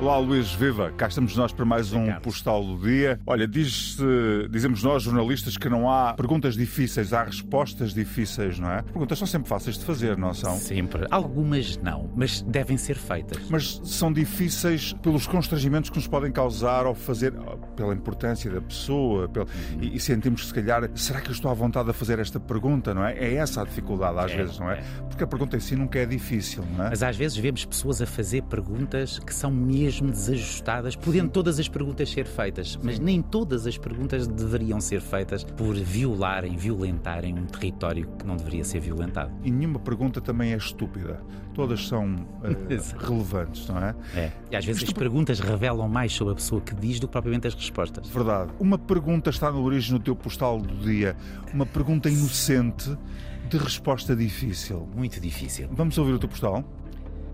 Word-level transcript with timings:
Olá 0.00 0.16
Luís, 0.16 0.52
viva! 0.52 0.92
Cá 0.92 1.08
estamos 1.08 1.36
nós 1.36 1.50
para 1.50 1.64
mais 1.64 1.92
um 1.92 2.08
postal 2.20 2.64
do 2.64 2.78
dia. 2.78 3.18
Olha, 3.26 3.48
diz 3.48 3.98
dizemos 4.48 4.84
nós, 4.84 5.02
jornalistas, 5.02 5.56
que 5.56 5.68
não 5.68 5.90
há 5.90 6.14
perguntas 6.14 6.54
difíceis, 6.54 7.12
há 7.12 7.24
respostas 7.24 7.94
difíceis, 7.94 8.60
não 8.60 8.70
é? 8.70 8.82
Perguntas 8.82 9.18
são 9.18 9.26
sempre 9.26 9.48
fáceis 9.48 9.76
de 9.76 9.84
fazer, 9.84 10.16
não 10.16 10.32
são? 10.32 10.56
Sempre. 10.56 11.04
Algumas 11.10 11.76
não, 11.78 12.08
mas 12.14 12.42
devem 12.42 12.76
ser 12.76 12.94
feitas. 12.94 13.38
Mas 13.50 13.80
são 13.82 14.12
difíceis 14.12 14.92
pelos 14.92 15.26
constrangimentos 15.26 15.90
que 15.90 15.96
nos 15.96 16.06
podem 16.06 16.30
causar 16.30 16.86
ao 16.86 16.94
fazer, 16.94 17.32
pela 17.74 17.92
importância 17.92 18.48
da 18.52 18.60
pessoa, 18.60 19.28
pelo... 19.28 19.48
e, 19.80 19.96
e, 19.96 20.00
sentimos 20.00 20.42
que 20.42 20.46
se 20.46 20.54
calhar, 20.54 20.88
será 20.94 21.20
que 21.20 21.28
eu 21.28 21.32
estou 21.32 21.50
à 21.50 21.54
vontade 21.54 21.90
a 21.90 21.92
fazer 21.92 22.20
esta 22.20 22.38
pergunta, 22.38 22.94
não 22.94 23.04
é? 23.04 23.18
É 23.18 23.34
essa 23.34 23.62
a 23.62 23.64
dificuldade 23.64 24.16
às 24.16 24.30
é, 24.30 24.36
vezes, 24.36 24.60
não 24.60 24.70
é? 24.70 24.78
é? 24.78 24.82
Porque 25.08 25.24
a 25.24 25.26
pergunta 25.26 25.56
em 25.56 25.60
si 25.60 25.74
nunca 25.74 25.98
é 25.98 26.06
difícil, 26.06 26.64
não 26.76 26.86
é? 26.86 26.90
Mas 26.90 27.02
às 27.02 27.16
vezes 27.16 27.36
vemos 27.36 27.64
pessoas 27.64 28.00
a 28.00 28.06
fazer 28.06 28.42
perguntas 28.44 29.18
que 29.18 29.34
são 29.34 29.50
mesmo 29.50 29.87
desajustadas, 30.00 30.96
podendo 30.96 31.30
todas 31.30 31.58
as 31.58 31.68
perguntas 31.68 32.10
ser 32.10 32.26
feitas, 32.26 32.78
mas 32.82 32.98
nem 32.98 33.22
todas 33.22 33.66
as 33.66 33.78
perguntas 33.78 34.26
deveriam 34.26 34.80
ser 34.80 35.00
feitas 35.00 35.44
por 35.44 35.74
violarem, 35.74 36.56
violentarem 36.56 37.38
um 37.38 37.46
território 37.46 38.08
que 38.18 38.26
não 38.26 38.36
deveria 38.36 38.64
ser 38.64 38.80
violentado. 38.80 39.32
E 39.42 39.50
nenhuma 39.50 39.78
pergunta 39.78 40.20
também 40.20 40.52
é 40.52 40.56
estúpida. 40.56 41.20
Todas 41.54 41.86
são 41.86 42.06
uh, 42.42 42.98
relevantes, 42.98 43.68
não 43.68 43.78
é? 43.78 43.94
É. 44.14 44.32
E 44.50 44.56
às 44.56 44.64
vezes 44.64 44.82
Isto... 44.82 44.92
as 44.92 44.98
perguntas 44.98 45.40
revelam 45.40 45.88
mais 45.88 46.12
sobre 46.12 46.32
a 46.32 46.36
pessoa 46.36 46.60
que 46.60 46.74
diz 46.74 47.00
do 47.00 47.06
que 47.06 47.12
propriamente 47.12 47.46
as 47.46 47.54
respostas. 47.54 48.08
Verdade. 48.08 48.52
Uma 48.60 48.78
pergunta 48.78 49.30
está 49.30 49.50
na 49.50 49.58
origem 49.58 49.96
do 49.96 50.02
teu 50.02 50.14
postal 50.14 50.60
do 50.60 50.76
dia. 50.76 51.16
Uma 51.52 51.66
pergunta 51.66 52.08
inocente 52.08 52.96
de 53.48 53.56
resposta 53.56 54.14
difícil. 54.14 54.88
Muito 54.94 55.20
difícil. 55.20 55.68
Vamos 55.72 55.96
ouvir 55.98 56.12
o 56.12 56.18
teu 56.18 56.28
postal? 56.28 56.64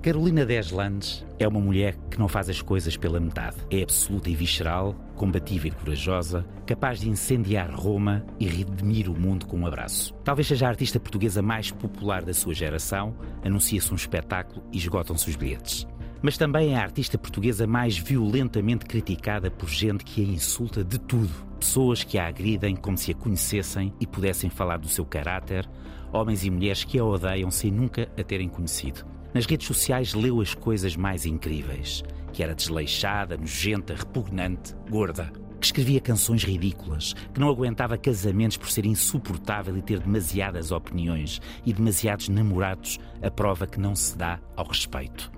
Carolina 0.04 0.44
Deslandes 0.44 1.24
é 1.38 1.48
uma 1.48 1.58
mulher 1.58 1.96
que 2.10 2.18
não 2.18 2.28
faz 2.28 2.50
as 2.50 2.60
coisas 2.60 2.94
pela 2.94 3.18
metade. 3.18 3.56
É 3.70 3.82
absoluta 3.82 4.28
e 4.28 4.34
visceral, 4.34 4.94
combativa 5.16 5.66
e 5.66 5.70
corajosa, 5.70 6.44
capaz 6.66 7.00
de 7.00 7.08
incendiar 7.08 7.74
Roma 7.74 8.22
e 8.38 8.46
redimir 8.46 9.10
o 9.10 9.18
mundo 9.18 9.46
com 9.46 9.60
um 9.60 9.66
abraço. 9.66 10.12
Talvez 10.22 10.46
seja 10.46 10.66
a 10.66 10.68
artista 10.68 11.00
portuguesa 11.00 11.40
mais 11.40 11.70
popular 11.70 12.22
da 12.22 12.34
sua 12.34 12.52
geração, 12.52 13.16
anuncia-se 13.42 13.90
um 13.90 13.96
espetáculo 13.96 14.62
e 14.70 14.76
esgotam-se 14.76 15.30
os 15.30 15.36
bilhetes. 15.36 15.86
Mas 16.20 16.36
também 16.36 16.74
é 16.74 16.76
a 16.76 16.82
artista 16.82 17.16
portuguesa 17.16 17.66
mais 17.66 17.96
violentamente 17.96 18.84
criticada 18.84 19.50
por 19.50 19.70
gente 19.70 20.04
que 20.04 20.20
a 20.20 20.28
insulta 20.28 20.84
de 20.84 20.98
tudo. 20.98 21.32
Pessoas 21.58 22.04
que 22.04 22.18
a 22.18 22.26
agridem 22.26 22.76
como 22.76 22.98
se 22.98 23.10
a 23.10 23.14
conhecessem 23.14 23.90
e 23.98 24.06
pudessem 24.06 24.50
falar 24.50 24.76
do 24.76 24.88
seu 24.88 25.06
caráter, 25.06 25.66
homens 26.12 26.44
e 26.44 26.50
mulheres 26.50 26.84
que 26.84 26.98
a 26.98 27.04
odeiam 27.06 27.50
sem 27.50 27.70
nunca 27.70 28.06
a 28.18 28.22
terem 28.22 28.50
conhecido. 28.50 29.14
Nas 29.34 29.46
redes 29.46 29.66
sociais 29.66 30.14
leu 30.14 30.40
as 30.40 30.54
coisas 30.54 30.94
mais 30.94 31.26
incríveis, 31.26 32.04
que 32.32 32.40
era 32.40 32.54
desleixada, 32.54 33.36
nojenta, 33.36 33.92
repugnante, 33.92 34.76
gorda, 34.88 35.32
que 35.58 35.66
escrevia 35.66 36.00
canções 36.00 36.44
ridículas, 36.44 37.14
que 37.32 37.40
não 37.40 37.48
aguentava 37.48 37.98
casamentos 37.98 38.56
por 38.56 38.70
ser 38.70 38.86
insuportável 38.86 39.76
e 39.76 39.82
ter 39.82 39.98
demasiadas 39.98 40.70
opiniões 40.70 41.40
e 41.66 41.72
demasiados 41.72 42.28
namorados, 42.28 43.00
a 43.20 43.28
prova 43.28 43.66
que 43.66 43.80
não 43.80 43.96
se 43.96 44.16
dá 44.16 44.38
ao 44.54 44.68
respeito. 44.68 45.32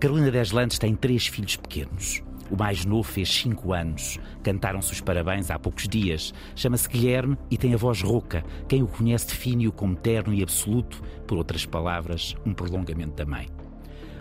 Carolina 0.00 0.32
Deslandes 0.32 0.80
tem 0.80 0.96
três 0.96 1.28
filhos 1.28 1.54
pequenos. 1.54 2.24
O 2.52 2.56
mais 2.56 2.84
novo 2.84 3.02
fez 3.02 3.30
5 3.30 3.72
anos. 3.72 4.18
Cantaram-se 4.42 4.92
os 4.92 5.00
parabéns 5.00 5.50
há 5.50 5.58
poucos 5.58 5.88
dias. 5.88 6.34
Chama-se 6.54 6.86
Guilherme 6.86 7.38
e 7.50 7.56
tem 7.56 7.72
a 7.72 7.78
voz 7.78 8.02
rouca. 8.02 8.44
Quem 8.68 8.82
o 8.82 8.86
conhece 8.86 9.28
define-o 9.28 9.72
como 9.72 9.96
terno 9.96 10.34
e 10.34 10.42
absoluto, 10.42 11.02
por 11.26 11.38
outras 11.38 11.64
palavras, 11.64 12.36
um 12.44 12.52
prolongamento 12.52 13.14
da 13.14 13.24
mãe. 13.24 13.48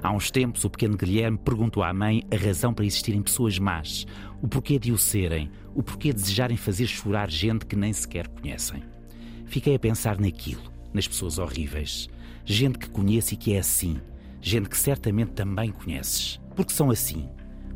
Há 0.02 0.14
uns 0.14 0.32
tempos, 0.32 0.64
o 0.64 0.70
pequeno 0.70 0.96
Guilherme 0.96 1.38
perguntou 1.38 1.84
à 1.84 1.94
mãe 1.94 2.24
a 2.32 2.38
razão 2.38 2.74
para 2.74 2.86
existirem 2.86 3.22
pessoas 3.22 3.60
más, 3.60 4.08
o 4.42 4.48
porquê 4.48 4.80
de 4.80 4.94
o 4.94 4.98
serem, 4.98 5.52
o 5.76 5.84
porquê 5.84 6.14
de 6.14 6.22
desejarem 6.22 6.56
fazer 6.56 6.88
chorar 6.88 7.30
gente 7.30 7.66
que 7.66 7.76
nem 7.76 7.92
sequer 7.92 8.30
conhecem. 8.30 8.82
Fiquei 9.46 9.76
a 9.76 9.80
pensar 9.80 10.18
naquilo, 10.18 10.72
nas 10.94 11.06
pessoas 11.06 11.38
horríveis. 11.38 12.10
Gente 12.46 12.80
que 12.80 12.90
conhece 12.90 13.34
e 13.34 13.38
que 13.38 13.54
é 13.54 13.60
assim. 13.60 14.00
Gente 14.40 14.70
que 14.70 14.78
certamente 14.78 15.34
também 15.34 15.70
conheces. 15.70 16.40
Porque 16.56 16.72
são 16.72 16.90
assim 16.90 17.30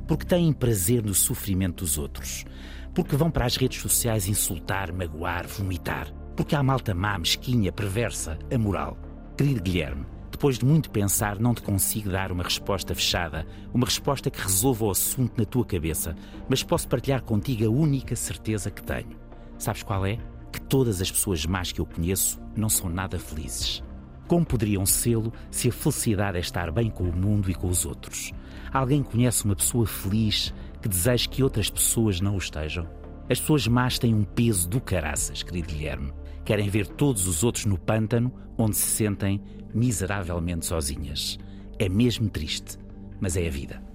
porque 0.08 0.26
têm 0.26 0.54
prazer 0.54 1.04
no 1.04 1.14
sofrimento 1.14 1.84
dos 1.84 1.98
outros, 1.98 2.46
porque 2.94 3.16
vão 3.16 3.30
para 3.30 3.46
as 3.46 3.56
redes 3.56 3.82
sociais 3.82 4.28
insultar, 4.28 4.94
magoar, 4.94 5.48
vomitar, 5.48 6.12
porque 6.36 6.56
há 6.56 6.64
malta 6.64 6.94
má, 6.94 7.18
mesquinha, 7.18 7.72
perversa, 7.72 8.38
amoral. 8.54 8.98
Querido 9.38 9.62
Guilherme, 9.62 10.06
depois 10.32 10.58
de 10.60 10.66
muito 10.66 10.92
pensar, 10.92 11.40
não 11.40 11.54
te 11.54 11.62
consigo 11.62 12.10
dar 12.10 12.32
uma 12.32 12.44
resposta 12.44 12.94
fechada, 12.94 13.48
uma 13.74 13.86
resposta 13.86 14.30
que 14.30 14.42
resolva 14.42 14.86
o 14.86 14.92
assunto 14.92 15.38
na 15.38 15.46
tua 15.46 15.66
cabeça, 15.66 16.16
mas 16.50 16.62
posso 16.62 16.88
partilhar 16.88 17.24
contigo 17.24 17.66
a 17.66 17.70
única 17.70 18.16
certeza 18.16 18.70
que 18.70 18.84
tenho. 18.84 19.18
Sabes 19.58 19.82
qual 19.82 20.06
é? 20.06 20.18
Que 20.52 20.60
todas 20.60 21.02
as 21.02 21.10
pessoas 21.10 21.46
más 21.46 21.72
que 21.72 21.80
eu 21.80 21.86
conheço 21.86 22.40
não 22.56 22.68
são 22.68 22.90
nada 22.90 23.18
felizes. 23.18 23.85
Como 24.28 24.46
poderiam 24.46 24.86
sê-lo 24.86 25.32
se 25.52 25.70
a 25.70 25.72
felicidade 25.72 26.38
é 26.38 26.42
estar 26.42 26.72
bem 26.72 26.90
com 26.90 27.04
o 27.04 27.16
mundo 27.16 27.50
e 27.50 27.54
com 27.54 27.68
os 27.68 27.86
outros? 27.86 28.32
Alguém 28.74 29.04
conhece 29.04 29.46
uma 29.46 29.56
pessoa 29.56 29.86
feliz 29.86 30.54
que 30.82 30.90
deseja 30.90 31.30
que 31.30 31.44
outras 31.44 31.70
pessoas 31.70 32.20
não 32.20 32.36
o 32.36 32.38
estejam? 32.38 32.88
As 33.30 33.40
pessoas 33.40 33.68
más 33.68 34.00
têm 34.00 34.14
um 34.14 34.24
peso 34.24 34.68
do 34.68 34.82
caraças, 34.82 35.44
querido 35.44 35.68
Guilherme. 35.68 36.14
Querem 36.44 36.70
ver 36.70 36.88
todos 36.88 37.28
os 37.28 37.44
outros 37.44 37.66
no 37.66 37.78
pântano 37.78 38.32
onde 38.58 38.76
se 38.76 38.88
sentem 38.88 39.42
miseravelmente 39.74 40.66
sozinhas. 40.66 41.38
É 41.78 41.90
mesmo 41.90 42.30
triste, 42.30 42.78
mas 43.20 43.36
é 43.36 43.48
a 43.48 43.52
vida. 43.52 43.95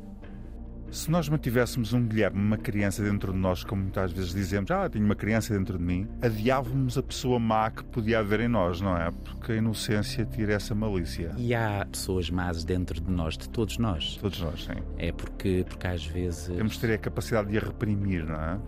Se 0.91 1.09
nós 1.09 1.29
mantivéssemos 1.29 1.93
um 1.93 2.05
Guilherme, 2.05 2.41
uma 2.41 2.57
criança 2.57 3.01
dentro 3.01 3.33
de 3.33 3.39
nós, 3.39 3.63
como 3.63 3.83
muitas 3.83 4.11
vezes 4.11 4.35
dizemos, 4.35 4.73
ah, 4.73 4.89
tenho 4.89 5.05
uma 5.05 5.15
criança 5.15 5.57
dentro 5.57 5.79
de 5.79 5.85
mim, 5.85 6.09
adiávamos 6.21 6.99
a 6.99 7.03
pessoa 7.03 7.39
má 7.39 7.71
que 7.71 7.85
podia 7.85 8.19
haver 8.19 8.41
em 8.41 8.49
nós, 8.49 8.81
não 8.81 8.97
é? 8.97 9.09
Porque 9.13 9.53
a 9.53 9.57
inocência 9.57 10.25
tira 10.25 10.55
essa 10.55 10.75
malícia. 10.75 11.33
E 11.37 11.55
há 11.55 11.87
pessoas 11.91 12.29
más 12.29 12.65
dentro 12.65 13.01
de 13.01 13.09
nós, 13.09 13.39
de 13.39 13.49
todos 13.49 13.79
nós. 13.79 14.17
Todos 14.17 14.41
nós, 14.41 14.65
sim. 14.65 14.83
É 14.99 15.13
porque, 15.13 15.65
porque 15.69 15.87
às 15.87 16.05
vezes. 16.05 16.49
Temos 16.49 16.73
de 16.73 16.81
ter 16.81 16.95
a 16.95 16.99
capacidade 16.99 17.51
de 17.51 17.59
a 17.59 17.61
reprimir, 17.61 18.25
não 18.25 18.35
é? 18.35 18.59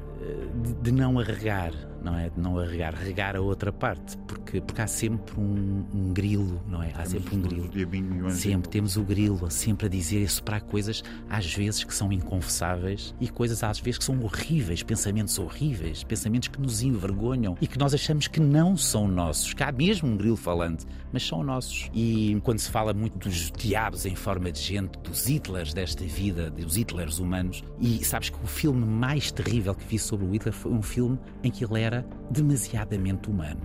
De, 0.62 0.74
de 0.74 0.92
não 0.92 1.18
arregar, 1.18 1.72
não 2.02 2.18
é? 2.18 2.28
De 2.28 2.40
não 2.40 2.58
arregar, 2.58 2.94
regar 2.94 3.36
a 3.36 3.40
outra 3.40 3.72
parte, 3.72 4.16
porque, 4.26 4.60
porque 4.60 4.80
há 4.80 4.86
sempre 4.86 5.38
um, 5.38 5.84
um 5.94 6.12
grilo, 6.12 6.60
não 6.68 6.82
é? 6.82 6.88
Há 6.90 7.02
temos 7.02 7.10
sempre 7.12 7.36
um 7.36 7.42
grilo. 7.42 7.68
Diabinho, 7.68 8.30
sempre 8.30 8.68
temos 8.68 8.96
o 8.96 9.02
grilo, 9.02 9.50
sempre 9.50 9.86
a 9.86 9.88
dizer 9.88 10.20
isso 10.20 10.42
para 10.42 10.60
coisas, 10.60 11.02
às 11.28 11.52
vezes 11.54 11.84
que 11.84 11.94
são 11.94 12.12
inconfessáveis 12.12 13.14
e 13.20 13.28
coisas 13.28 13.62
às 13.62 13.78
vezes 13.78 13.98
que 13.98 14.04
são 14.04 14.20
horríveis, 14.22 14.82
pensamentos 14.82 15.38
horríveis, 15.38 16.02
pensamentos 16.04 16.48
que 16.48 16.60
nos 16.60 16.82
envergonham 16.82 17.56
e 17.60 17.66
que 17.66 17.78
nós 17.78 17.94
achamos 17.94 18.26
que 18.26 18.40
não 18.40 18.76
são 18.76 19.06
nossos, 19.06 19.54
que 19.54 19.62
há 19.62 19.70
mesmo 19.70 20.08
um 20.08 20.16
grilo 20.16 20.36
falante, 20.36 20.86
mas 21.12 21.26
são 21.26 21.42
nossos. 21.42 21.90
E 21.94 22.40
quando 22.42 22.58
se 22.58 22.70
fala 22.70 22.92
muito 22.92 23.18
dos 23.18 23.50
diabos 23.52 24.06
em 24.06 24.14
forma 24.14 24.50
de 24.50 24.60
gente, 24.60 24.98
dos 24.98 25.28
Hitlers 25.28 25.72
desta 25.72 26.04
vida, 26.04 26.50
dos 26.50 26.76
Hitlers 26.76 27.18
humanos, 27.18 27.62
e 27.80 28.04
sabes 28.04 28.30
que 28.30 28.42
o 28.42 28.46
filme 28.46 28.84
mais 28.84 29.30
terrível 29.30 29.74
que 29.74 29.86
vi 29.86 29.98
sobre 29.98 30.26
o 30.26 30.30
Hitler 30.30 30.54
foi 30.54 30.72
um 30.72 30.82
filme 30.82 31.18
em 31.42 31.50
que 31.50 31.64
ele 31.64 31.80
era 31.80 31.91
demasiadamente 32.30 33.28
humano. 33.28 33.60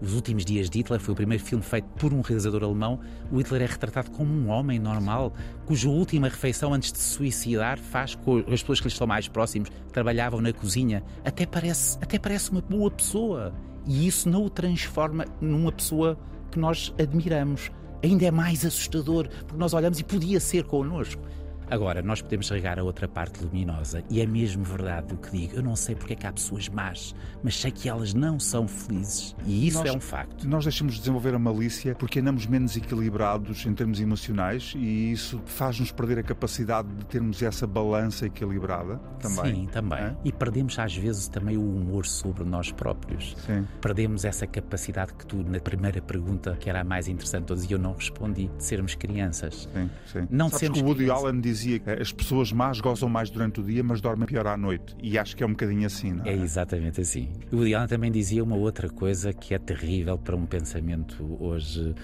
Os 0.00 0.14
Últimos 0.14 0.44
Dias 0.44 0.70
de 0.70 0.78
Hitler 0.78 1.00
foi 1.00 1.12
o 1.12 1.16
primeiro 1.16 1.42
filme 1.42 1.64
feito 1.64 1.88
por 1.98 2.14
um 2.14 2.20
realizador 2.20 2.62
alemão. 2.62 3.00
O 3.32 3.38
Hitler 3.38 3.62
é 3.62 3.66
retratado 3.66 4.10
como 4.12 4.32
um 4.32 4.48
homem 4.48 4.78
normal, 4.78 5.32
cuja 5.66 5.88
última 5.88 6.28
refeição 6.28 6.72
antes 6.72 6.92
de 6.92 6.98
se 6.98 7.14
suicidar 7.14 7.78
faz 7.78 8.14
com 8.14 8.38
as 8.38 8.60
pessoas 8.60 8.80
que 8.80 8.86
lhe 8.86 8.92
estão 8.92 9.06
mais 9.06 9.26
próximos, 9.26 9.68
que 9.68 9.92
trabalhavam 9.92 10.40
na 10.40 10.52
cozinha. 10.52 11.02
Até 11.24 11.46
parece, 11.46 11.98
até 12.00 12.18
parece 12.18 12.50
uma 12.52 12.60
boa 12.60 12.90
pessoa. 12.90 13.52
E 13.86 14.06
isso 14.06 14.28
não 14.28 14.44
o 14.44 14.50
transforma 14.50 15.24
numa 15.40 15.72
pessoa 15.72 16.16
que 16.50 16.58
nós 16.60 16.94
admiramos. 17.00 17.70
Ainda 18.02 18.26
é 18.26 18.30
mais 18.30 18.64
assustador, 18.64 19.28
porque 19.28 19.56
nós 19.56 19.74
olhamos 19.74 19.98
e 19.98 20.04
podia 20.04 20.38
ser 20.38 20.62
connosco. 20.64 21.20
Agora, 21.70 22.02
nós 22.02 22.22
podemos 22.22 22.48
regar 22.50 22.78
a 22.78 22.82
outra 22.82 23.06
parte 23.06 23.42
luminosa, 23.42 24.02
e 24.10 24.20
é 24.20 24.26
mesmo 24.26 24.64
verdade 24.64 25.12
o 25.14 25.16
que 25.16 25.30
digo. 25.30 25.56
Eu 25.56 25.62
não 25.62 25.76
sei 25.76 25.94
porque 25.94 26.12
é 26.12 26.16
que 26.16 26.26
há 26.26 26.32
pessoas 26.32 26.68
más, 26.68 27.14
mas 27.42 27.58
sei 27.58 27.70
que 27.70 27.88
elas 27.88 28.14
não 28.14 28.38
são 28.38 28.66
felizes. 28.66 29.34
E 29.44 29.66
isso 29.68 29.78
nós, 29.78 29.88
é 29.88 29.92
um 29.92 30.00
facto. 30.00 30.48
Nós 30.48 30.64
deixamos 30.64 30.94
de 30.94 31.00
desenvolver 31.00 31.34
a 31.34 31.38
malícia 31.38 31.94
porque 31.94 32.20
andamos 32.20 32.46
menos 32.46 32.76
equilibrados 32.76 33.66
em 33.66 33.74
termos 33.74 34.00
emocionais 34.00 34.74
e 34.76 35.12
isso 35.12 35.40
faz-nos 35.44 35.92
perder 35.92 36.18
a 36.18 36.22
capacidade 36.22 36.88
de 36.88 37.04
termos 37.06 37.42
essa 37.42 37.66
balança 37.66 38.26
equilibrada 38.26 38.96
também. 39.20 39.54
Sim, 39.54 39.66
também. 39.66 39.98
É? 39.98 40.16
E 40.24 40.32
perdemos 40.32 40.78
às 40.78 40.96
vezes 40.96 41.28
também 41.28 41.56
o 41.56 41.62
humor 41.62 42.06
sobre 42.06 42.44
nós 42.44 42.72
próprios. 42.72 43.36
Sim. 43.46 43.66
Perdemos 43.80 44.24
essa 44.24 44.46
capacidade 44.46 45.12
que 45.14 45.26
tu, 45.26 45.42
na 45.42 45.60
primeira 45.60 46.00
pergunta, 46.00 46.56
que 46.58 46.68
era 46.70 46.80
a 46.80 46.84
mais 46.84 47.08
interessante, 47.08 47.52
e 47.68 47.72
eu 47.72 47.78
não 47.78 47.92
respondi, 47.92 48.48
de 48.56 48.64
sermos 48.64 48.94
crianças. 48.94 49.68
Sim, 49.72 49.90
sim. 50.06 50.28
Não 50.30 50.48
Sabes 50.48 50.60
sermos 50.60 50.78
que 50.78 50.84
o 50.84 50.86
Woody 50.86 51.04
crianças. 51.04 51.24
Allen 51.24 51.40
diz 51.40 51.57
dizia 51.58 51.78
que 51.78 51.90
as 51.90 52.12
pessoas 52.12 52.52
más 52.52 52.80
gozam 52.80 53.08
mais 53.08 53.30
durante 53.30 53.60
o 53.60 53.62
dia, 53.62 53.82
mas 53.82 54.00
dormem 54.00 54.26
pior 54.26 54.46
à 54.46 54.56
noite. 54.56 54.96
E 55.02 55.18
acho 55.18 55.36
que 55.36 55.42
é 55.42 55.46
um 55.46 55.50
bocadinho 55.50 55.86
assim, 55.86 56.12
não 56.12 56.24
é? 56.24 56.30
É 56.30 56.34
exatamente 56.36 57.00
assim. 57.00 57.28
O 57.52 57.56
Woody 57.56 57.74
Allen 57.74 57.88
também 57.88 58.10
dizia 58.10 58.42
uma 58.42 58.56
outra 58.56 58.88
coisa 58.88 59.32
que 59.32 59.54
é 59.54 59.58
terrível 59.58 60.16
para 60.16 60.36
um 60.36 60.46
pensamento 60.46 61.36
hoje 61.40 61.94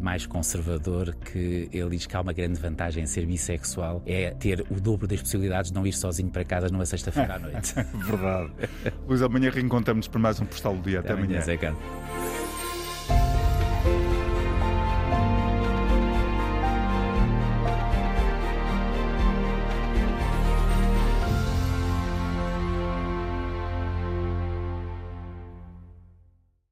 mais 0.00 0.26
conservador, 0.26 1.14
que 1.14 1.68
ele 1.72 1.90
diz 1.90 2.06
que 2.06 2.16
há 2.16 2.20
uma 2.20 2.32
grande 2.32 2.58
vantagem 2.58 3.02
em 3.02 3.06
ser 3.06 3.26
bissexual, 3.26 4.02
é 4.06 4.30
ter 4.30 4.64
o 4.70 4.80
dobro 4.80 5.06
das 5.06 5.20
possibilidades 5.20 5.70
de 5.70 5.74
não 5.76 5.86
ir 5.86 5.92
sozinho 5.92 6.30
para 6.30 6.44
casa 6.44 6.68
numa 6.68 6.86
sexta-feira 6.86 7.36
à 7.36 7.38
noite. 7.38 7.74
Verdade. 7.94 8.50
Luís, 9.06 9.22
amanhã 9.22 9.50
reencontramos-nos 9.50 10.08
para 10.08 10.20
mais 10.20 10.40
um 10.40 10.46
Postal 10.46 10.76
do 10.76 10.82
Dia. 10.82 11.00
Até, 11.00 11.12
Até 11.12 11.20
amanhã. 11.20 11.40
amanhã. 11.40 11.44
Zé 11.44 11.56
Carlos. 11.56 12.21